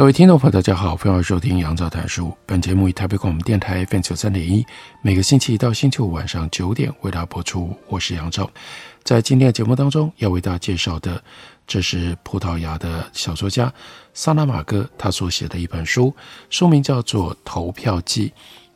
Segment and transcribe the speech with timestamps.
[0.00, 2.34] 各位听众朋友，大家好，欢迎收听杨照谈书。
[2.46, 4.64] 本节目以台北广播电台 FM 九三点一，
[5.02, 7.76] 每个星期一到星期五晚上九点为大家播出。
[7.86, 8.50] 我是杨照，
[9.04, 11.22] 在今天的节目当中要为大家介绍的，
[11.66, 13.70] 这是葡萄牙的小说家
[14.14, 16.16] 萨拉马戈他所写的一本书，
[16.48, 18.28] 书名叫做《投票记》。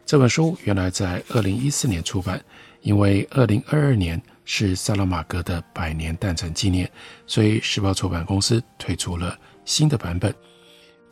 [0.05, 2.39] 这本书原来在二零一四年出版，
[2.83, 6.86] 因为二零二二年是萨拉马戈的百年诞辰纪念，
[7.27, 10.30] 所以时报出版公司推出了新的版本。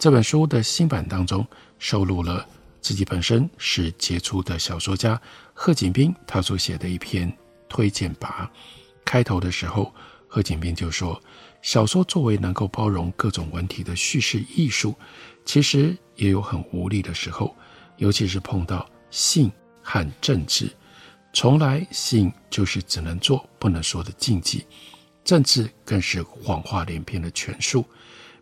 [0.03, 1.47] 这本书的新版当中
[1.79, 2.45] 收录了
[2.81, 5.23] 自己本身是杰出的小说家
[5.55, 7.33] 贺锦斌他所写的一篇
[7.69, 8.49] 推荐跋。
[9.05, 9.95] 开头的时候，
[10.27, 11.23] 贺锦斌就说
[11.63, 14.93] ：“小说作为能够包容各种文体的叙事艺术，
[15.45, 17.55] 其实也有很无力的时候，
[17.99, 19.53] 尤其是碰到性
[19.85, 20.69] 和政治。
[21.33, 24.67] 从来性就是只能做不能说的禁忌，
[25.23, 27.85] 政治更是谎话连篇的权术。”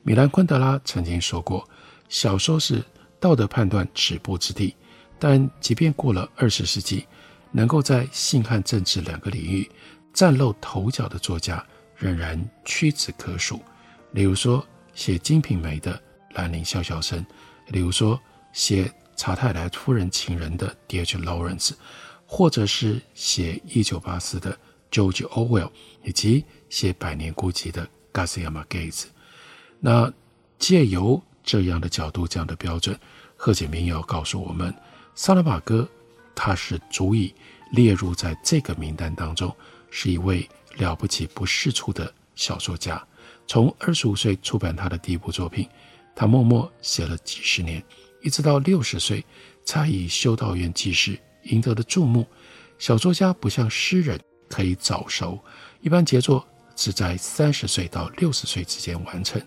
[0.03, 1.69] 米兰昆德拉曾经说过
[2.09, 2.83] ：“小说是
[3.19, 4.75] 道德判断止步之地。”
[5.19, 7.07] 但即便过了二十世纪，
[7.53, 9.71] 能够在性和政治两个领域
[10.15, 11.63] 崭露头角的作家
[11.95, 13.61] 仍然屈指可数。
[14.13, 17.23] 例如说，写《金瓶梅》的兰陵笑笑生；
[17.69, 18.19] 例如说，
[18.55, 21.19] 写《查泰莱夫人情人》的 D.H.
[21.19, 21.73] Lawrence，
[22.25, 24.59] 或者是写《一九八四》的
[24.91, 25.71] George Orwell，
[26.03, 29.05] 以及写《百年孤寂》的 Garcia Marquez。
[29.81, 30.13] 那
[30.59, 32.99] 借由这样的角度、这样的标准，
[33.35, 34.73] 贺锦明要告诉我们，
[35.15, 35.89] 萨拉玛戈
[36.35, 37.35] 他是足以
[37.73, 39.55] 列入在这个名单当中，
[39.91, 43.03] 是一位了不起、不世出的小说家。
[43.47, 45.67] 从二十五岁出版他的第一部作品，
[46.15, 47.83] 他默默写了几十年，
[48.23, 49.25] 一直到六十岁
[49.65, 51.13] 才以《修道院记事》
[51.45, 52.27] 赢得了注目。
[52.79, 55.39] 小说家不像诗人可以早熟，
[55.81, 56.47] 一般杰作
[56.77, 59.41] 是在三十岁到六十岁之间完成。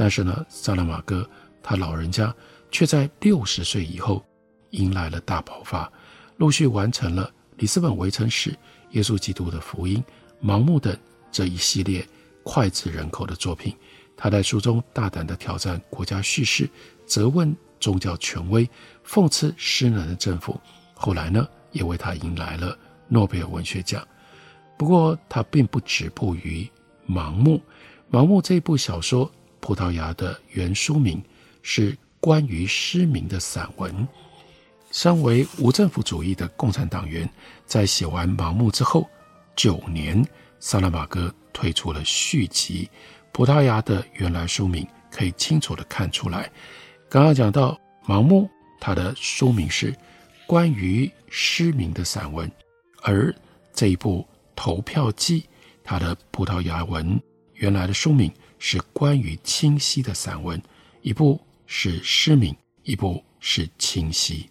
[0.00, 1.28] 但是呢，萨拉玛戈
[1.60, 2.32] 他老人家
[2.70, 4.24] 却在六十岁以后
[4.70, 5.92] 迎来了大爆发，
[6.36, 7.24] 陆续完成了
[7.56, 8.50] 《里斯本围城史》
[8.92, 10.00] 《耶稣基督的福音》
[10.48, 10.96] 《盲目》等
[11.32, 12.06] 这一系列
[12.44, 13.74] 脍炙人口的作品。
[14.16, 16.70] 他在书中大胆地挑战国家叙事，
[17.04, 18.70] 责问宗教权威，
[19.04, 20.60] 讽刺失能的政府。
[20.94, 22.78] 后来呢，也为他迎来了
[23.08, 24.06] 诺贝尔文学奖。
[24.76, 26.70] 不过，他并不止步于
[27.12, 27.60] 《盲目》。
[28.16, 29.28] 《盲目》这部小说。
[29.60, 31.22] 葡萄牙的原书名
[31.62, 34.06] 是关于失明的散文。
[34.90, 37.28] 身为无政府主义的共产党员，
[37.66, 39.08] 在写完《盲目》之后
[39.54, 40.26] 九年，
[40.60, 42.88] 萨拉玛戈推出了续集。
[43.30, 46.50] 葡萄牙的原来书名可以清楚地看出来。
[47.08, 47.78] 刚刚讲到
[48.10, 48.44] 《盲目》，
[48.80, 49.94] 它的书名是
[50.46, 52.50] 关于失明的散文，
[53.02, 53.32] 而
[53.74, 54.22] 这一部
[54.56, 55.42] 《投票记》，
[55.84, 57.20] 它的葡萄牙文
[57.54, 58.32] 原来的书名。
[58.58, 60.60] 是关于清晰的散文，
[61.02, 64.48] 一部是失明，一部是清晰。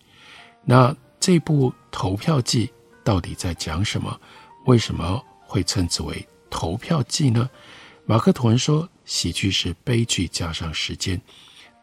[0.63, 2.69] 那这部投票记
[3.03, 4.19] 到底在讲什么？
[4.65, 7.49] 为什么会称之为投票记呢？
[8.05, 11.21] 马克吐温说，喜剧是悲剧加上时间。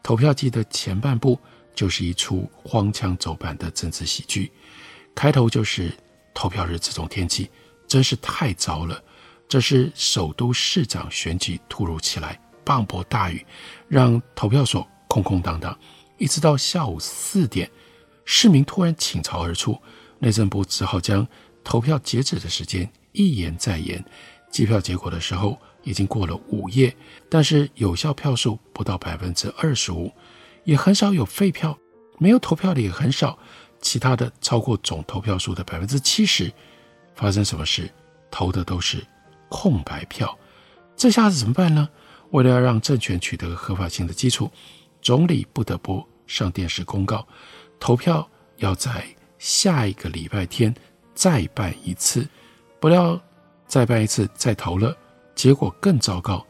[0.01, 1.39] 投票记的前半部
[1.73, 4.51] 就是一出荒腔走板的政治喜剧，
[5.13, 5.91] 开头就是
[6.33, 7.49] 投票日这种天气
[7.87, 9.03] 真是太糟了。
[9.47, 13.45] 这是首都市长选举突如其来，磅礴大雨
[13.87, 15.77] 让投票所空空荡荡，
[16.17, 17.69] 一直到下午四点，
[18.25, 19.79] 市民突然倾巢而出，
[20.19, 21.25] 内政部只好将
[21.63, 24.03] 投票截止的时间一延再延。
[24.49, 26.95] 计票结果的时候已经过了午夜，
[27.29, 30.11] 但是有效票数不到百分之二十五，
[30.63, 31.77] 也很少有废票，
[32.17, 33.37] 没有投票的也很少，
[33.79, 36.51] 其他的超过总投票数的百分之七十。
[37.13, 37.89] 发生什么事？
[38.31, 39.05] 投的都是。
[39.55, 40.37] 空白票，
[40.97, 41.87] 这下子怎么办呢？
[42.31, 44.51] 为了要让政权取得合法性的基础，
[45.01, 47.25] 总理不得不上电视公告，
[47.79, 49.05] 投票要在
[49.39, 50.75] 下一个礼拜天
[51.13, 52.27] 再办一次。
[52.81, 53.17] 不料
[53.65, 54.93] 再办一次再投了，
[55.33, 56.45] 结果更糟糕，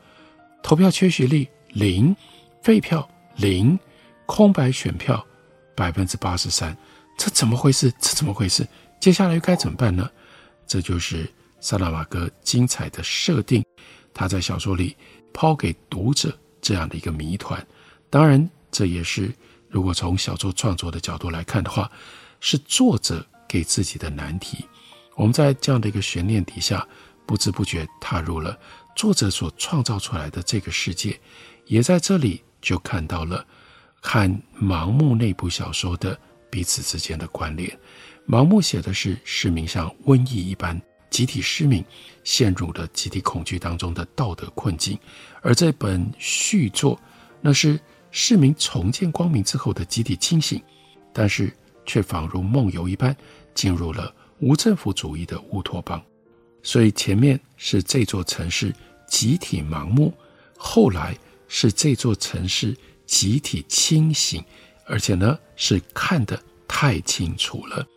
[0.64, 2.16] 投票缺席率零，
[2.64, 3.78] 废票零，
[4.26, 5.24] 空白选票
[5.76, 6.76] 百分之八十三，
[7.20, 7.92] 这怎么回事？
[8.00, 8.68] 这怎么回事？
[9.00, 10.10] 接下来又该怎么办呢？
[10.66, 11.32] 这就是。
[11.66, 13.66] 萨拉玛戈精彩的设定，
[14.14, 14.96] 他在小说里
[15.34, 16.32] 抛给读者
[16.62, 17.66] 这样的一个谜团。
[18.08, 19.34] 当然，这也是
[19.68, 21.92] 如果从小说创作的角度来看的话，
[22.40, 24.64] 是作者给自己的难题。
[25.16, 26.88] 我们在这样的一个悬念底下，
[27.26, 28.56] 不知不觉踏入了
[28.96, 31.20] 作者所创造出来的这个世界，
[31.66, 33.44] 也在这里就看到了
[34.00, 34.30] 和
[34.62, 36.16] 《盲目》那部小说的
[36.52, 37.68] 彼此之间的关联。
[38.28, 40.80] 《盲目》写的是市民像瘟疫一般
[41.16, 41.82] 集体失明，
[42.26, 44.98] 陷入了集体恐惧当中的道德困境；
[45.42, 47.00] 而这本续作，
[47.40, 47.80] 那是
[48.12, 50.62] 市民重见光明之后的集体清醒，
[51.14, 53.16] 但是却仿如梦游一般
[53.54, 56.04] 进入了无政府主义的乌托邦。
[56.62, 58.76] 所以前面是这座城市
[59.08, 60.14] 集体盲目，
[60.58, 62.76] 后来是这座城市
[63.06, 64.44] 集体清醒，
[64.86, 66.38] 而且呢是看得
[66.68, 67.88] 太清楚了。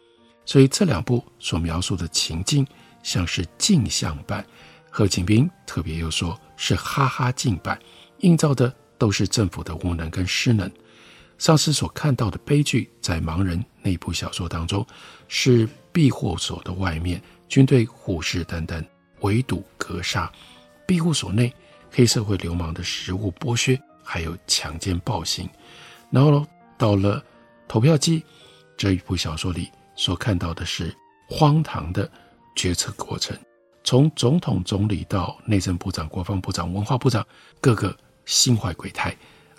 [0.47, 2.65] 所以这两部所描述的情境
[3.09, 4.47] 像是镜像版，
[4.91, 7.81] 贺锦斌特别又说是哈哈镜版，
[8.19, 10.71] 映照的都是政府的无能跟失能。
[11.39, 14.87] 上师所看到的悲剧，在《盲人》那部小说当中，
[15.27, 17.19] 是庇护所的外面
[17.49, 18.85] 军队虎视眈眈，
[19.21, 20.31] 围堵格杀；
[20.87, 21.51] 庇护所内
[21.91, 25.49] 黑社会流氓的食物剥削，还有强奸暴行。
[26.11, 26.47] 然后
[26.77, 27.19] 到了
[27.67, 28.21] 《投票机》
[28.77, 29.71] 这一部小说里。
[29.97, 30.97] 所看到的是
[31.29, 32.09] 荒唐的
[32.59, 33.39] 决策过程，
[33.85, 37.25] 从总统、总理到内政部长、国防部长、文化部长，
[37.61, 37.97] 个个
[38.27, 39.17] 心怀鬼胎，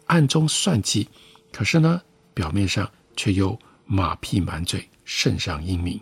[0.08, 1.08] 暗中算计，
[1.54, 2.02] 可是呢，
[2.34, 5.98] 表面上却又马屁满嘴，圣上英明。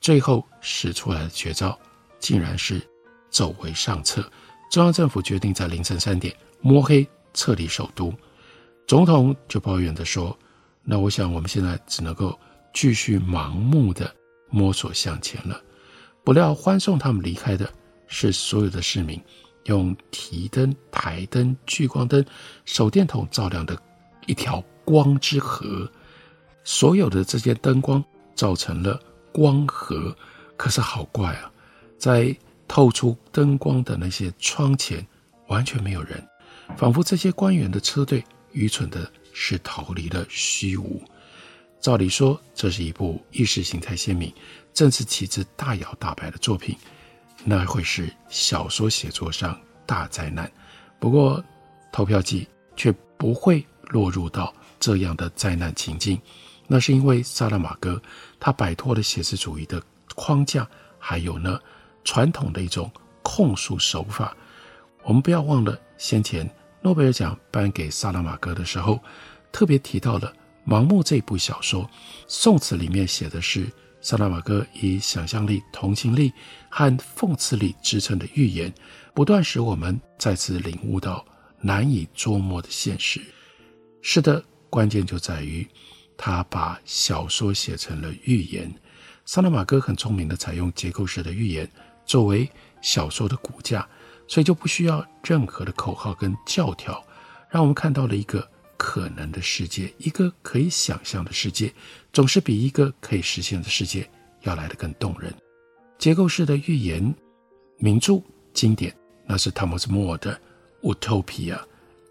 [0.00, 1.76] 最后使出来的绝招，
[2.20, 2.80] 竟然是
[3.28, 4.22] 走为上策。
[4.70, 7.04] 中央政府决定在凌晨三点摸黑
[7.34, 8.14] 撤离首都，
[8.86, 10.38] 总统就抱怨地说
[10.84, 12.38] ：“那我想我们现在只能够。”
[12.78, 14.14] 继续盲目的
[14.50, 15.58] 摸索向前了，
[16.26, 17.72] 不料欢送他们离开的
[18.08, 19.22] 是所有的市民，
[19.66, 22.26] 用提灯、台灯、聚光灯、
[22.64, 23.80] 手电筒照亮的
[24.26, 25.88] 一条光之河。
[26.64, 29.00] 所有的这些灯光造成了
[29.30, 30.12] 光河，
[30.56, 31.48] 可是好怪啊，
[31.96, 32.36] 在
[32.66, 35.06] 透出灯光的那些窗前
[35.46, 36.20] 完全没有人，
[36.76, 41.00] 仿佛这些官员的车队愚蠢的是逃离了虚无。
[41.78, 44.32] 照理说，这是一部意识形态鲜明、
[44.76, 46.76] 政治旗帜大摇大摆的作品，
[47.44, 50.52] 那会是小说写作上大灾难。
[50.98, 51.42] 不过，
[51.90, 52.46] 投票记
[52.76, 56.20] 却不会落入到这样的灾难情境，
[56.66, 58.00] 那是因为萨拉玛戈
[58.38, 59.82] 他摆脱了写实主义的
[60.14, 60.68] 框架，
[60.98, 61.58] 还有呢
[62.04, 62.92] 传统的一种
[63.22, 64.36] 控诉手法。
[65.04, 66.46] 我们不要忘了，先前
[66.82, 69.02] 诺贝尔奖颁给萨拉玛戈的时候，
[69.50, 70.30] 特别提到了。
[70.68, 71.88] 《盲目》这部小说，
[72.26, 73.70] 宋词里面写的是
[74.00, 76.32] 萨拉玛戈以想象力、同情力
[76.68, 78.72] 和讽刺力支撑的寓言，
[79.14, 81.24] 不断使我们再次领悟到
[81.60, 83.20] 难以捉摸的现实。
[84.02, 85.66] 是的，关键就在于
[86.16, 88.72] 他把小说写成了寓言。
[89.24, 91.68] 萨拉玛戈很聪明地采用结构式的寓言
[92.04, 92.48] 作为
[92.80, 93.88] 小说的骨架，
[94.28, 97.04] 所以就不需要任何的口号跟教条，
[97.50, 98.48] 让我们看到了一个。
[98.76, 101.72] 可能的世界，一个可以想象的世界，
[102.12, 104.08] 总是比一个可以实现的世界
[104.42, 105.32] 要来得更动人。
[105.98, 107.14] 结构式的预言
[107.78, 108.20] 名著
[108.52, 108.94] 经典，
[109.26, 110.38] 那是汤姆斯·莫尔的
[110.94, 111.54] 《Utopia》。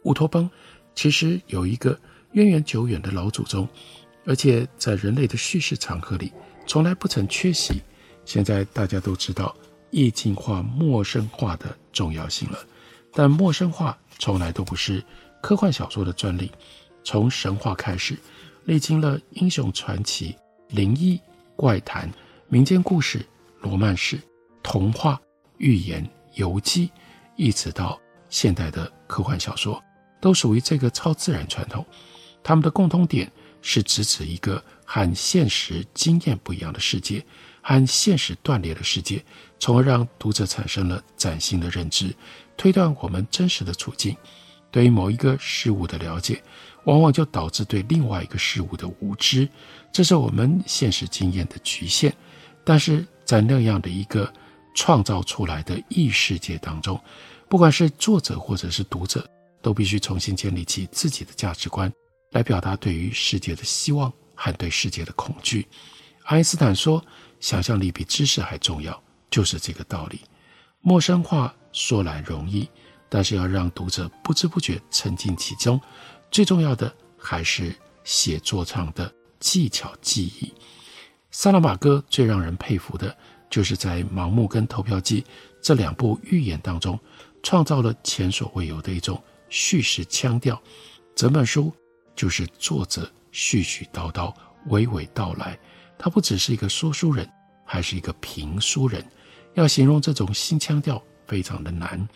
[0.03, 0.49] 乌托邦
[0.93, 1.99] 其实有一个
[2.33, 3.67] 渊源久远的老祖宗，
[4.25, 6.31] 而且在人类的叙事长河里
[6.67, 7.81] 从来不曾缺席。
[8.25, 9.55] 现在大家都知道
[9.91, 12.59] 意境化、陌生化的重要性了，
[13.13, 15.03] 但陌生化从来都不是。
[15.45, 16.51] 科幻小说的专利，
[17.03, 18.17] 从神话开始，
[18.63, 20.35] 历经了英雄传奇、
[20.69, 21.21] 灵异、
[21.55, 22.11] 怪谈、
[22.47, 23.23] 民间故事、
[23.61, 24.19] 罗曼史、
[24.63, 25.21] 童话、
[25.59, 26.89] 寓言、游记，
[27.35, 29.79] 一直到现代的科幻小说，
[30.19, 31.85] 都属于这个超自然传统。
[32.41, 37.23] 他们的共通点是直指一个和现实经验不一样的世界，
[37.61, 39.23] 和现实断裂的世界，
[39.59, 42.15] 从而让读者产生了崭新的认知，
[42.57, 44.17] 推断我们真实的处境。
[44.75, 46.43] 对于某一个事物的了解，
[46.83, 49.47] 往往就导致对另外一个事物的无知，
[49.89, 52.13] 这是我们现实经验的局限。
[52.65, 54.29] 但是在那样的一个
[54.75, 56.99] 创造出来的异世界当中，
[57.47, 59.25] 不管是作者或者是读者，
[59.61, 61.89] 都必须重新建立起自己的价值观，
[62.31, 65.65] 来表达对于世界的希望和对世界的恐惧。
[66.25, 67.01] 爱因斯坦说
[67.39, 69.01] ：“想象力比知识还重要。”
[69.31, 70.19] 就是这个道理。
[70.81, 72.69] 陌生化说来容易。
[73.09, 75.79] 但是要让读者不知不觉沉浸其中，
[76.31, 80.53] 最重要的还是写作上的技巧技艺。
[81.31, 83.15] 萨拉玛戈最让人佩服的，
[83.49, 85.21] 就是在《盲目》跟《投票记》
[85.61, 86.99] 这两部寓言当中，
[87.43, 90.61] 创造了前所未有的一种叙事腔调。
[91.15, 91.73] 整本书
[92.15, 94.33] 就是作者絮絮叨叨、
[94.69, 95.57] 娓娓道来。
[95.97, 97.29] 他不只是一个说书人，
[97.65, 99.05] 还是一个评书人。
[99.53, 102.07] 要形容这种新腔调，非常的难。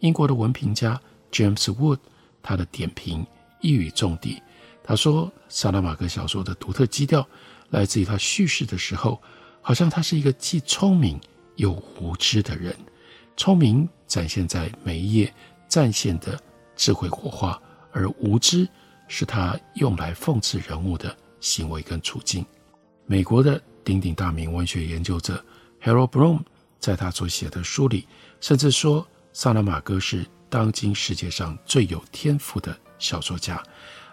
[0.00, 1.00] 英国的文评家
[1.32, 1.98] James Wood，
[2.42, 3.26] 他的点评
[3.60, 4.42] 一语中的。
[4.82, 7.26] 他说，萨拉玛戈小说的独特基调
[7.70, 9.20] 来自于他叙事的时候，
[9.60, 11.20] 好像他是一个既聪明
[11.56, 12.74] 又无知的人。
[13.36, 15.32] 聪明展现在每一页
[15.68, 16.40] 战线的
[16.74, 17.60] 智慧火花，
[17.92, 18.66] 而无知
[19.08, 22.44] 是他用来讽刺人物的行为跟处境。
[23.04, 25.44] 美国的鼎鼎大名文学研究者
[25.82, 26.40] Harold Bloom
[26.78, 28.06] 在他所写的书里，
[28.40, 29.06] 甚至说
[29.40, 33.62] 萨拉玛戈是当今世界上最有天赋的小说家，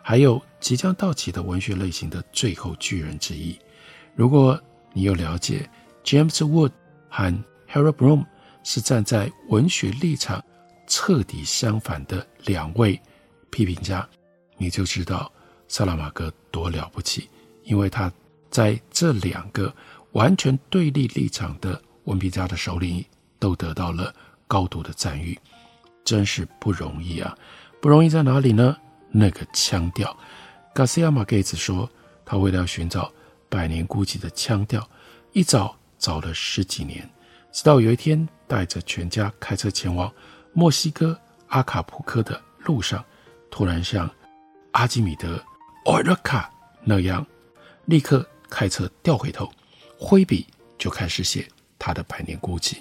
[0.03, 3.57] 还有即将到期的文学类型的最后巨人之一。
[4.13, 4.61] 如果
[4.93, 5.67] 你有了解
[6.03, 6.71] James Wood
[7.09, 8.23] 和 Harold Bloom
[8.63, 10.45] 是站在文学立场
[10.85, 13.01] 彻底相反的两位
[13.49, 14.07] 批评家，
[14.57, 15.31] 你就知道
[15.67, 17.27] 萨拉玛戈多了不起，
[17.63, 18.13] 因为他
[18.51, 19.73] 在这两个
[20.11, 23.07] 完全对立立场的文评家的手里，
[23.39, 24.13] 都得到了
[24.47, 25.39] 高度的赞誉，
[26.03, 27.37] 真是不容易啊！
[27.81, 28.77] 不容易在哪里呢？
[29.11, 30.15] 那个腔调。
[30.73, 31.89] Garcia Marquez 说，
[32.25, 33.03] 他为了要寻找
[33.49, 34.87] 《百年孤寂》的腔调，
[35.31, 37.09] 一找找了十几年，
[37.51, 40.11] 直到有一天带着全家开车前往
[40.53, 43.03] 墨西哥阿卡普科的路上，
[43.49, 44.09] 突然像
[44.71, 45.41] 阿基米德
[45.85, 46.51] 奥尔卡
[46.83, 47.25] 那样，
[47.85, 49.49] 立刻开车掉回头，
[49.97, 50.45] 挥笔
[50.77, 51.47] 就开始写。
[51.77, 52.77] 他的百年孤寂，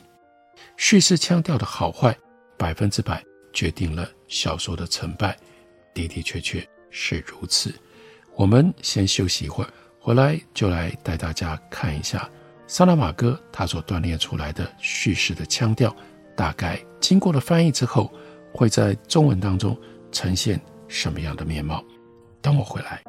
[0.77, 2.17] 叙事腔调的好坏，
[2.57, 5.37] 百分之百决定了小说的成败，
[5.95, 7.73] 的的确确是如此。
[8.35, 12.29] 我们先休息一会儿，回来就来带大家看一下
[12.67, 15.95] 萨拉玛戈他所锻炼出来的叙事的腔调，
[16.37, 18.13] 大概经过了翻译之后，
[18.53, 19.79] 会在中文当中
[20.11, 21.85] 呈现什么样的面貌。
[22.43, 23.01] 等我回来。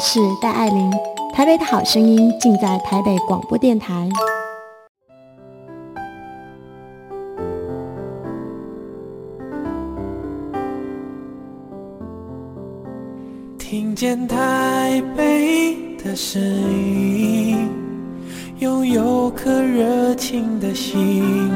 [0.00, 0.90] 是戴爱玲。
[1.34, 4.08] 台北的好声音尽在台北广播电台。
[13.58, 17.68] 听见台北的声音，
[18.58, 21.50] 拥有颗热情的心，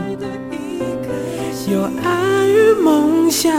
[1.68, 3.50] 有爱与梦想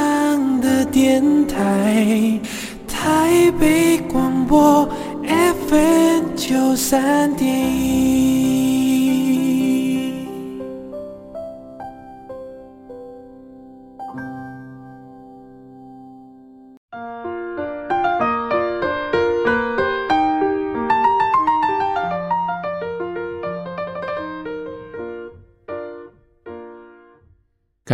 [0.62, 2.40] 的电台。
[2.88, 4.88] 台北广我
[5.24, 8.25] FM 九三点一。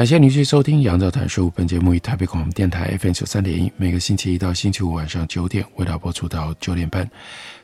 [0.02, 1.46] 感谢您继续收听《杨照谈书》。
[1.52, 7.08] 本节目以台北广播电台 FM 九三点一，每个星期一到星期五晚上九点为大家播出到九点半。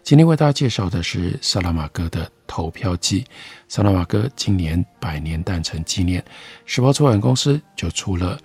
[0.04, 3.22] 今天为大家介绍的是萨拉玛戈的《投票记》。
[3.68, 6.24] 萨拉玛戈今年百年诞辰纪念，
[6.68, 8.40] 时报出版公司就出了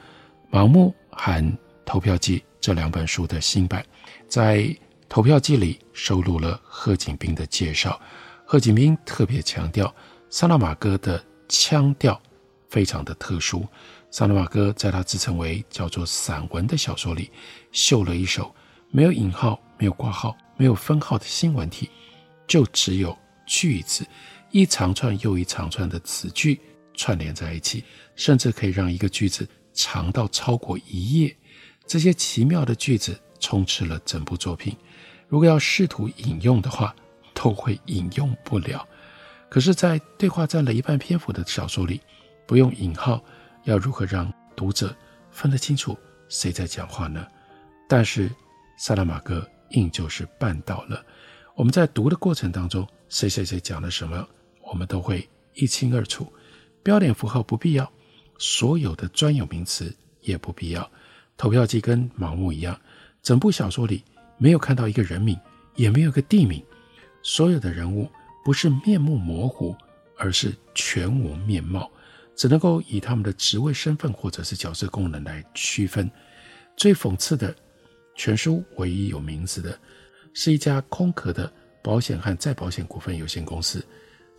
[0.59, 1.45] 《盲目》和
[1.85, 3.85] 《投票记》这两本书的新版。
[4.27, 4.61] 在
[5.07, 8.01] 《投票记》里收录了贺锦斌的介绍。
[8.47, 9.95] 贺锦斌特别强调
[10.31, 12.19] 萨拉玛戈的腔调。
[12.73, 13.69] 非常的特殊，
[14.11, 17.31] 萨拉玛戈在他自称为叫做散文的小说里，
[17.71, 18.55] 秀了一手
[18.91, 21.91] 没有引号、没有括号、没有分号的新闻体，
[22.47, 23.14] 就只有
[23.45, 24.07] 句子，
[24.52, 26.59] 一长串又一长串的词句
[26.95, 27.85] 串联在一起，
[28.17, 31.37] 甚至可以让一个句子长到超过一页。
[31.87, 34.75] 这些奇妙的句子充斥了整部作品，
[35.29, 36.97] 如果要试图引用的话，
[37.35, 38.88] 都会引用不了。
[39.50, 42.00] 可是，在对话占了一半篇幅的小说里，
[42.47, 43.23] 不用引号，
[43.65, 44.95] 要如何让读者
[45.31, 45.97] 分得清楚
[46.29, 47.27] 谁在讲话呢？
[47.89, 48.31] 但是
[48.77, 51.05] 萨拉玛戈硬就是办到了。
[51.55, 54.27] 我们在读的过程当中，谁谁谁讲了什么，
[54.63, 56.33] 我们都会一清二楚。
[56.83, 57.91] 标点符号不必要，
[58.39, 60.91] 所有的专有名词也不必要。
[61.37, 62.79] 投票机跟盲目一样，
[63.23, 64.03] 整部小说里
[64.37, 65.39] 没有看到一个人名，
[65.77, 66.65] 也没有个地名，
[67.23, 68.11] 所有的人物
[68.45, 69.77] 不是面目模糊，
[70.17, 71.91] 而是全无面貌。
[72.37, 76.11] 只能够以他们的职位身份或者是角色功能来区分。
[76.77, 77.55] 最讽刺的，
[78.15, 79.79] 全书唯一有名字的，
[80.33, 83.85] 是一家空壳的保险和再保险股份有限公司。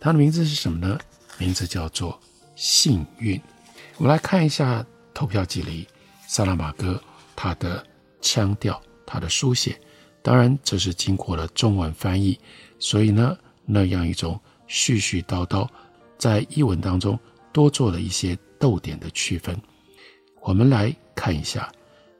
[0.00, 0.98] 它的名字是什么呢？
[1.38, 2.20] 名字叫做
[2.56, 3.40] 幸运。
[3.96, 5.86] 我们来看一下投票记里
[6.26, 7.00] 萨拉玛戈
[7.36, 7.84] 他的
[8.20, 9.80] 腔调、他的书写。
[10.22, 12.38] 当然，这是经过了中文翻译，
[12.78, 15.68] 所以呢，那样一种絮絮叨叨，
[16.18, 17.18] 在译文当中
[17.54, 19.56] 多做了一些逗点的区分。
[20.42, 21.72] 我们来看一下，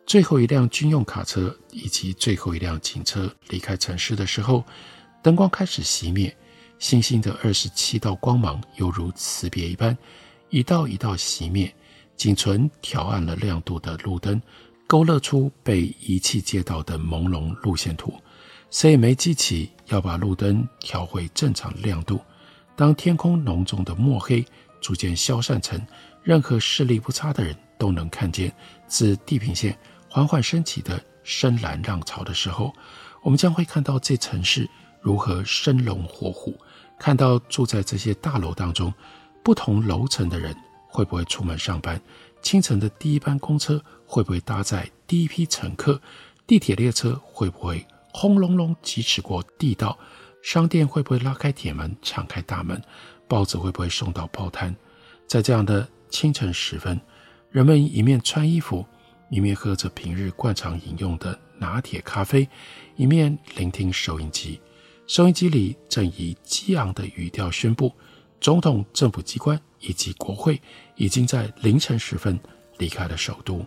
[0.07, 4.65] 最后一辆军用卡车以及最后一辆警车离开城市的时候，
[5.23, 6.35] 灯光开始熄灭，
[6.79, 9.99] 星星的二十七道光芒犹如辞别一般，
[10.51, 11.75] 一道一道熄灭，
[12.17, 14.41] 仅存调暗了亮度的路灯。
[14.87, 18.13] 勾勒出被遗弃街道的朦胧路线图，
[18.71, 22.21] 谁也没记起要把路灯调回正常亮度。
[22.77, 24.45] 当天空浓重的墨黑
[24.85, 25.81] 逐渐消散成
[26.23, 28.55] 任何视力不差的人都能看见
[28.87, 29.75] 自地平线
[30.11, 32.71] 缓缓升起的深蓝浪潮的时候，
[33.23, 34.69] 我们将会看到这城市
[35.01, 36.55] 如何生龙活虎，
[36.99, 38.93] 看到住在这些大楼当中
[39.43, 40.55] 不同楼层的人
[40.87, 41.99] 会不会出门上班。
[42.43, 45.99] 清晨的第一班公车会不会搭载第一批乘客？
[46.47, 49.99] 地铁列车会不会轰隆隆疾驰过地道？
[50.43, 52.79] 商店会不会拉开铁门、敞开大门？
[53.29, 54.75] 报纸会不会送到报摊？
[55.27, 57.01] 在这样的清晨时分，
[57.51, 58.85] 人们一面穿衣服，
[59.31, 62.49] 一面喝着平日惯常饮用的拿铁咖啡，
[62.97, 64.61] 一面聆听收音机。
[65.07, 67.93] 收音机里正以激昂的语调宣布。
[68.41, 70.61] 总统、政府机关以及国会
[70.97, 72.39] 已经在凌晨时分
[72.77, 73.65] 离开了首都，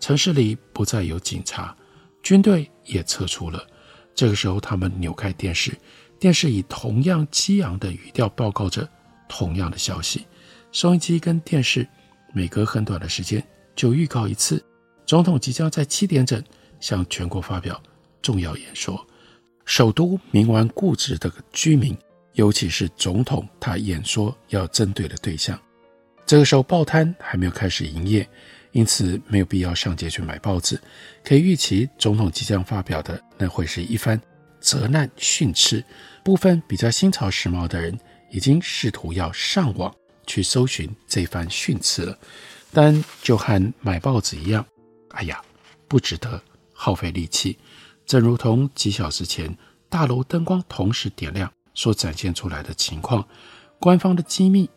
[0.00, 1.74] 城市里不再有警察，
[2.22, 3.66] 军队也撤出了。
[4.14, 5.74] 这个时候，他们扭开电视，
[6.18, 8.86] 电视以同样激昂的语调报告着
[9.28, 10.26] 同样的消息。
[10.72, 11.86] 收音机跟电视
[12.32, 13.42] 每隔很短的时间
[13.76, 14.64] 就预告一次，
[15.06, 16.42] 总统即将在七点整
[16.80, 17.80] 向全国发表
[18.22, 19.06] 重要演说。
[19.64, 21.96] 首都冥顽固执的居民。
[22.34, 25.58] 尤其是总统，他演说要针对的对象。
[26.24, 28.28] 这个时候，报摊还没有开始营业，
[28.70, 30.78] 因此没有必要上街去买报纸。
[31.24, 34.20] 可以预期，总统即将发表的那会是一番
[34.60, 35.84] 责难训斥。
[36.22, 37.98] 部分比较新潮时髦的人
[38.30, 39.94] 已经试图要上网
[40.26, 42.18] 去搜寻这番训斥了，
[42.72, 44.64] 但就和买报纸一样，
[45.10, 45.42] 哎呀，
[45.86, 47.58] 不值得耗费力气。
[48.06, 49.56] 正如同几小时前，
[49.88, 51.52] 大楼灯光同时点亮。
[51.74, 53.24] 所展现出来的情况，
[53.78, 54.68] 官方的机密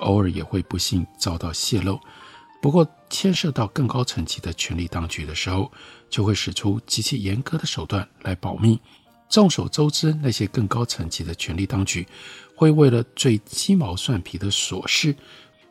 [0.00, 1.98] 偶尔也会不幸遭到泄露。
[2.60, 5.72] 不过，牵涉到更高层级的权力当局的时候，
[6.10, 8.78] 就会使出极其严格的手段来保密。
[9.30, 12.06] 众所周知，那些更高层级的权力当局
[12.54, 15.14] 会为了最鸡毛蒜皮的琐事，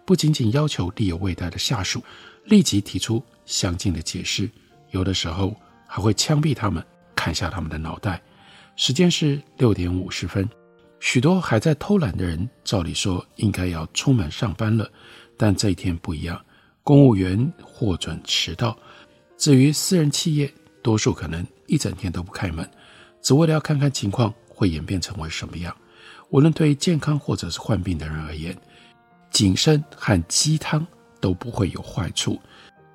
[0.05, 2.01] 不仅仅要求力有未逮的下属
[2.45, 4.49] 立即提出详尽的解释，
[4.91, 5.53] 有的时候
[5.85, 8.21] 还会枪毙他们，砍下他们的脑袋。
[8.77, 10.49] 时间是六点五十分。
[11.01, 14.89] 许多还在偷懒的人，照理说应该要出门上班了，
[15.37, 16.41] 但这一天不一样，
[16.81, 18.77] 公务员获准迟到。
[19.37, 20.49] 至于私人企业，
[20.81, 22.69] 多数可能一整天都不开门，
[23.21, 25.75] 只为了要看看情况会演变成为什么样。
[26.29, 28.55] 无论对健康或者是患病的人而言，
[29.31, 30.85] 谨慎和鸡汤
[31.19, 32.39] 都不会有坏处。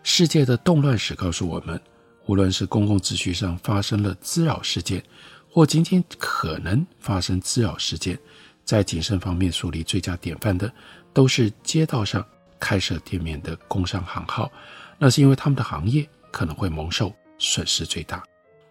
[0.02, 1.80] 世界的动乱史告诉我们，
[2.26, 5.02] 无论是公共秩序上发生了滋扰事件，
[5.50, 8.18] 或仅仅可能发生滋扰事件，
[8.64, 10.72] 在谨慎方面树立最佳典范的，
[11.12, 12.24] 都是街道上
[12.60, 14.50] 开设店面的工商行号。
[14.98, 18.22] 那是因为他们的行业可能会蒙受损失最大。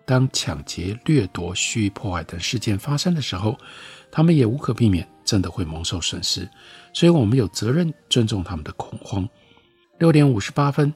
[0.05, 3.57] 当抢劫、掠夺、蓄意破坏等事件发生的时候，
[4.11, 6.49] 他们也无可避免，真的会蒙受损失。
[6.93, 9.27] 所以，我们有责任尊重他们的恐慌。
[9.99, 10.93] 六点五十八分，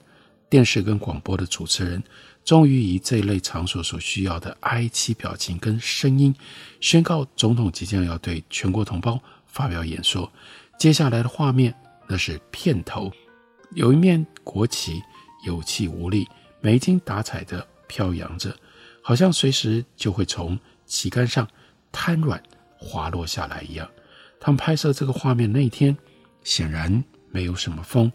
[0.49, 2.03] 电视跟广播的主持人。
[2.43, 6.33] 终于以这类场所所需要的哀戚表情跟声音，
[6.79, 10.31] 宣告总统即将要对全国同胞发表演说。
[10.79, 11.75] 接下来的画面，
[12.07, 13.11] 那是片头，
[13.71, 15.01] 有一面国旗
[15.45, 16.25] 有气无力、
[16.61, 18.55] 没精打采地飘扬着，
[19.07, 21.47] 好像随时就会从旗杆上
[21.93, 22.43] 瘫软
[22.77, 23.89] 滑落下来一样。
[24.37, 25.95] 他们拍摄这个画面那一天，
[26.43, 28.11] 显然没有什么风。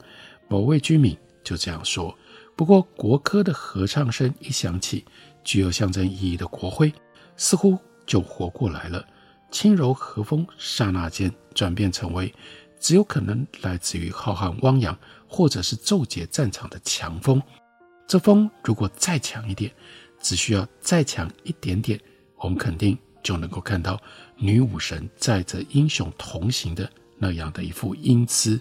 [0.48, 2.14] 某位居民就这样说。
[2.55, 5.07] 不过，国歌的合唱声一响起，
[5.42, 6.92] 具有象征意义的国徽
[7.38, 9.02] 似乎就活过来了。
[9.50, 12.35] 轻柔和风刹那间转变成为
[12.78, 14.94] 只有可能来自于浩瀚汪洋，
[15.26, 17.42] 或者是骤劫战场的强风。
[18.07, 19.72] 这风如果再强一点，
[20.23, 22.01] 只需要再强一点点，
[22.37, 24.01] 我们肯定就能够看到
[24.37, 28.59] 女武神载着英雄同行的那样的一副英姿。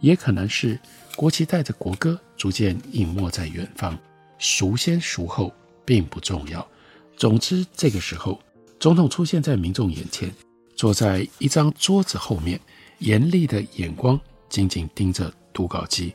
[0.00, 0.80] 也可能是
[1.14, 3.98] 国旗带着国歌逐渐隐没在远方，
[4.38, 5.52] 孰先孰后
[5.84, 6.66] 并不重要。
[7.16, 8.40] 总之，这个时候
[8.78, 10.34] 总统出现在民众眼前，
[10.74, 12.58] 坐在一张桌子后面，
[13.00, 16.14] 严厉的眼光紧紧盯着读稿机。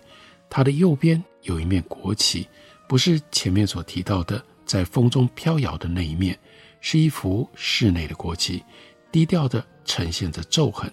[0.49, 2.47] 他的右边有一面国旗，
[2.87, 6.37] 不是前面所提到的在风中飘摇的那一面，
[6.81, 8.63] 是一幅室内的国旗，
[9.11, 10.91] 低调地呈现着皱痕。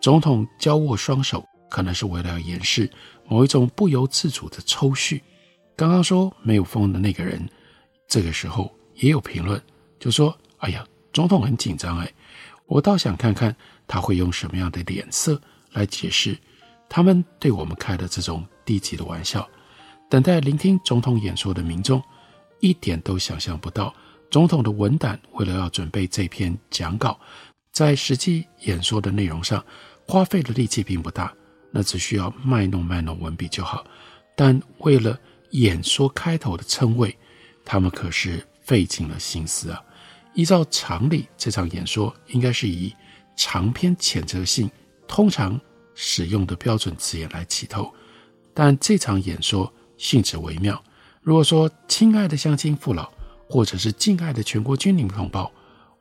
[0.00, 2.90] 总统交握双手，可能是为了要掩饰
[3.26, 5.20] 某一种不由自主的抽搐。
[5.76, 7.48] 刚刚说没有风的那个人，
[8.06, 9.60] 这个时候也有评论，
[9.98, 12.12] 就说：“哎呀，总统很紧张哎，
[12.66, 13.54] 我倒想看看
[13.86, 15.40] 他会用什么样的脸色
[15.72, 16.36] 来解释
[16.88, 19.48] 他们对我们开的这种低级的玩笑。”
[20.10, 22.02] 等待聆听总统演说的民众，
[22.60, 23.94] 一点都想象不到，
[24.30, 27.18] 总统的文胆为了要准备这篇讲稿，
[27.72, 29.64] 在实际演说的内容上
[30.06, 31.32] 花费的力气并不大，
[31.70, 33.86] 那只需要卖弄卖弄文笔就好，
[34.36, 35.18] 但为了
[35.50, 37.16] 演说开头的称谓，
[37.64, 39.82] 他们可是费尽了心思啊！
[40.34, 42.94] 依照常理，这场演说应该是以
[43.36, 44.70] 长篇谴责性、
[45.06, 45.60] 通常
[45.94, 47.92] 使用的标准词眼来起头，
[48.52, 50.82] 但这场演说性质微妙。
[51.28, 53.12] 如果说“亲爱的乡亲父老”
[53.50, 55.52] 或者是“敬爱的全国军民同胞”，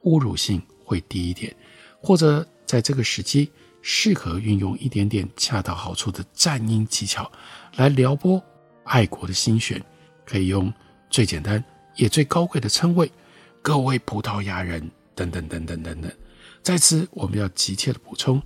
[0.03, 1.51] 侮辱性会低一点；
[2.01, 7.29] 或者在这个时机适合运用一点点恰到好处的战音技巧
[7.75, 8.41] 来撩拨。
[8.85, 9.83] 爱国的心弦，
[10.25, 10.73] 可以用
[11.09, 11.61] 最简单
[11.97, 13.11] 也最高贵的称谓，
[13.61, 16.09] 各位葡萄牙人等等等等等等。
[16.63, 18.41] 在此，我们要急切的补充，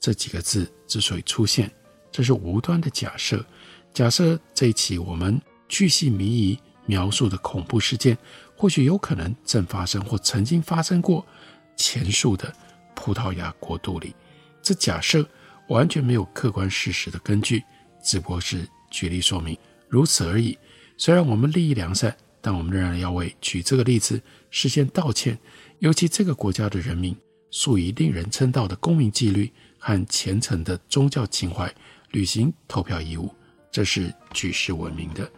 [0.00, 1.70] 这几个字之所以出现，
[2.10, 3.44] 这是无端的假设。
[3.92, 5.38] 假设这一起我们
[5.72, 8.18] 巨细靡遗描述的恐怖事件，
[8.54, 11.26] 或许有可能正发生或曾经发生过
[11.74, 12.54] 前述的
[12.94, 14.14] 葡萄牙国度里。
[14.60, 15.26] 这假设
[15.68, 17.64] 完全没有客观事实的根据，
[18.04, 19.56] 只不过是举例说明。
[19.88, 20.58] 如此而已。
[20.98, 25.38] 虽然我们立意良善，但我们仍然要为举这个例子事先道歉。
[25.78, 27.16] 尤其这个国家的人民
[27.50, 31.74] 素以令人称道的公民纪律和虔诚的宗教情怀
[32.10, 33.34] 履行投票义务，
[33.70, 35.28] 这是举世闻名的。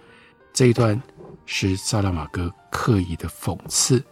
[0.54, 1.00] 这一段
[1.46, 4.02] 是萨拉马戈刻意的讽刺，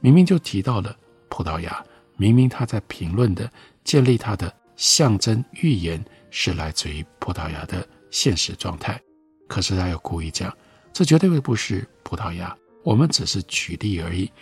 [0.00, 0.96] 明明就提到了
[1.28, 1.84] 葡萄牙，
[2.16, 3.48] 明明他在评论的
[3.84, 8.98] 建立他的象征预言是来自于葡萄牙的现实状态。
[9.46, 10.50] 可是他又故意讲，
[10.90, 14.32] 这绝对不是葡萄牙，我们只是举例而已。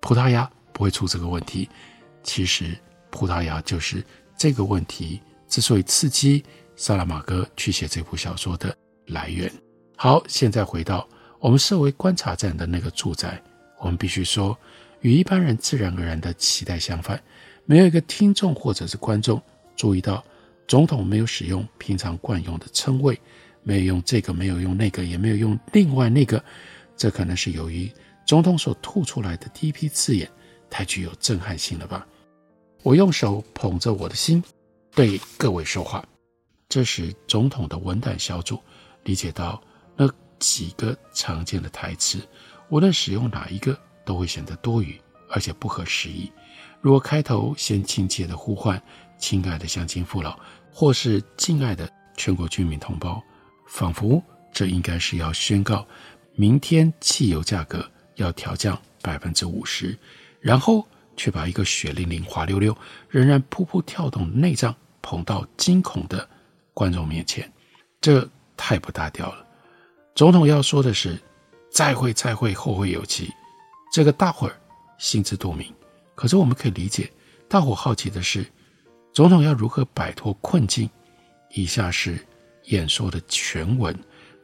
[0.00, 1.68] 葡萄牙不会出这个问题。
[2.22, 2.74] 其实
[3.10, 4.02] 葡萄牙就是
[4.38, 6.42] 这个问题之所以刺激
[6.76, 8.74] 萨拉马戈去写这部小说的
[9.08, 9.52] 来源。
[9.96, 11.06] 好，现在回到
[11.38, 13.40] 我们设为观察站的那个住宅，
[13.78, 14.56] 我们必须说，
[15.00, 17.22] 与一般人自然而然的期待相反，
[17.64, 19.40] 没有一个听众或者是观众
[19.76, 20.22] 注意到
[20.66, 23.18] 总统没有使用平常惯用的称谓。
[23.66, 26.44] 没有用这个，没有用那个，也没有用另外那个，
[26.98, 27.90] 这可能是由于
[28.26, 30.30] 总统所吐出来的第一批字眼
[30.68, 32.06] 太具有震撼性了吧？
[32.82, 34.44] 我用手捧着我的心，
[34.94, 36.04] 对各位说话。
[36.68, 38.60] 这时，总统的文胆小组
[39.04, 39.58] 理解到
[39.96, 42.18] 那几个常见的台词，
[42.68, 46.30] 无论使用哪一个，都会显得多余而且不合时宜。
[46.80, 48.80] 如果开头先亲切地呼唤
[49.18, 50.38] “亲爱的乡亲父老”
[50.70, 53.22] 或是“敬爱的全国军民同胞”。
[53.66, 55.86] 仿佛这应该是要宣告，
[56.34, 59.98] 明天汽油价格要调降百分之五十，
[60.40, 62.76] 然后却把一个血淋淋、滑溜溜、
[63.08, 66.28] 仍然噗噗跳动的内脏捧到惊恐的
[66.74, 67.50] 观众面前，
[68.00, 69.43] 这太不搭调了。
[70.14, 71.20] 总统要说的是
[71.70, 73.32] “再会，再会，后会有期”，
[73.92, 74.56] 这个大伙儿
[74.98, 75.72] 心知肚明。
[76.14, 77.10] 可是我们可以理解，
[77.48, 78.46] 大伙好奇的是，
[79.12, 80.88] 总统要如何摆脱困境。
[81.50, 82.18] 以下是。
[82.68, 83.94] 演说的全文，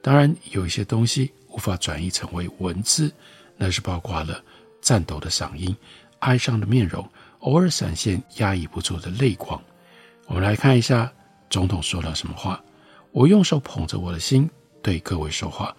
[0.03, 3.11] 当然有一些东西无法转译成为文字，
[3.57, 4.45] 那是包括了
[4.83, 5.75] 颤抖的嗓音、
[6.19, 7.03] 哀伤的面容，
[7.39, 9.59] 偶尔闪现压抑不住的泪光。
[10.27, 11.11] 我们来看一下
[11.49, 12.63] 总统说了什么话。
[13.11, 14.51] 我用手捧着我的心，
[14.83, 15.77] 对各位说话。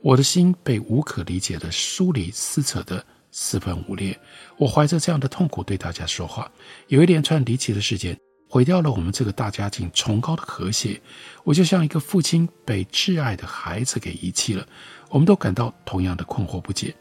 [0.00, 4.18] 我的心被无可理解的疏离撕扯得四分五裂。
[4.56, 6.50] 我怀着这样的痛苦对大家说话。
[6.88, 8.18] 有一连串离奇的事件。
[8.48, 11.00] 毁掉了我们这个大家庭崇高的和谐，
[11.42, 14.68] 我就像一个父亲被挚爱的孩子给遗弃了。
[15.08, 16.94] 我们都感到同样的困惑不解。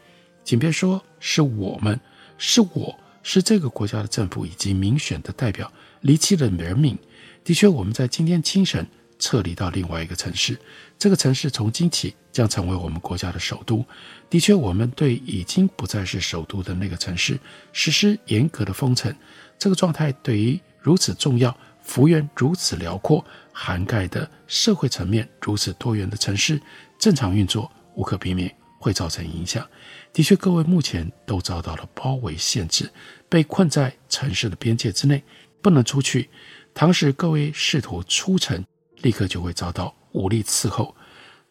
[0.45, 1.99] 请别说是我们，
[2.37, 6.97] 是我是这个国家的政府以及民选的代表离弃了人民。
[7.43, 8.87] 的确，我们在今天清晨
[9.21, 10.59] 撤离到另外一个城市，
[10.97, 13.85] 这个城市从今起将成为我们国家的首都。
[14.29, 17.39] 的确，我们对已经不再是首都的那个城市
[17.71, 19.15] 实施严格的封城。
[19.59, 26.59] 这个状态对于如此重要、幅员如此辽阔、涵盖的社会层面如此多元的城市，
[26.97, 29.65] 正常运作无可避免会造成影响。
[30.11, 32.91] 的确，各位目前都遭到了包围限制，
[33.29, 35.23] 被困在城市的边界之内，
[35.61, 36.29] 不能出去。
[36.73, 38.65] 倘使各位试图出城，
[39.01, 40.95] 立刻就会遭到武力伺候。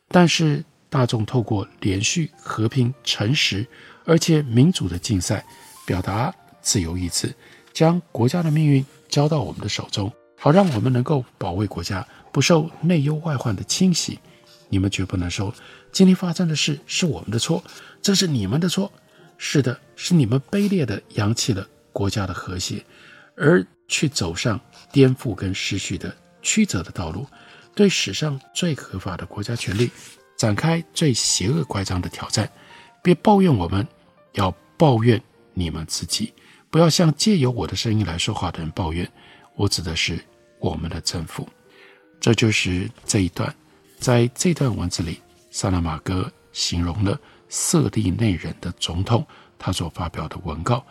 [0.09, 3.67] 但是大众透过连续和平、诚实
[4.05, 5.45] 而且民主的竞赛，
[5.87, 7.33] 表达自由意志，
[7.73, 14.19] 将国家的命运交到我们的手中，好让我们能够保卫国家不受内忧外患的侵袭。
[14.69, 15.53] 你们绝不能说
[15.93, 17.63] 今天发生的事是我们的错，
[18.03, 18.93] 这是你们的错。
[19.37, 22.85] 是的，是你们卑劣的扬弃了国家的和谐，
[23.37, 24.61] 而去走上
[24.93, 27.27] 颠覆跟失去的曲折的道路，
[27.75, 29.91] 对史上最合法的国家权力
[30.37, 32.51] 展开最邪恶乖张的挑战。
[33.03, 33.87] 别抱怨我们，
[34.33, 35.23] 要抱怨
[35.55, 36.33] 你们自己。
[36.71, 39.11] 不要向借由我的声音来说话的人抱怨。
[39.57, 40.23] 我指的是
[40.59, 41.49] 我们的政府。
[42.21, 43.55] 这就是这一段。
[43.99, 49.27] 在这段文字里，萨拉玛戈形容了色利内人的总统
[49.59, 50.85] 他所发表的文告。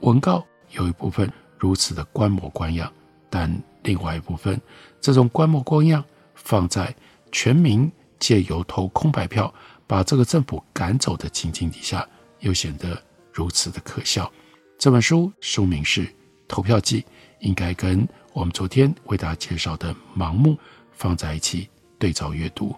[0.00, 2.92] 文告有一部分如此的观模观样，
[3.34, 3.50] 但
[3.82, 4.60] 另外一部分，
[5.00, 6.04] 这种观摩光样
[6.36, 6.94] 放在
[7.32, 9.52] 全民借由投空白票
[9.88, 12.96] 把这个政府赶走的情境底下，又显得
[13.32, 14.30] 如此的可笑。
[14.78, 16.06] 这本书书名是
[16.46, 17.00] 《投票记》，
[17.40, 20.52] 应该跟我们昨天为大家介绍的《盲目》
[20.92, 21.68] 放在一起。
[21.98, 22.72] 对照阅读，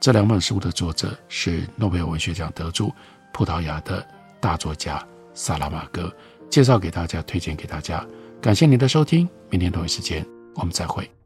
[0.00, 2.92] 这两本书的作者是诺贝尔文学奖得主、
[3.32, 4.04] 葡萄牙的
[4.40, 6.12] 大作家萨拉马戈。
[6.48, 8.04] 介绍给大家，推荐给大家。
[8.40, 10.24] 感谢您的收听，明天同一时间
[10.54, 11.19] 我们再会。